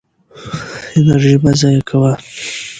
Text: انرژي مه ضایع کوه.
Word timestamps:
انرژي 0.99 1.35
مه 1.43 1.51
ضایع 1.59 1.81
کوه. 1.89 2.11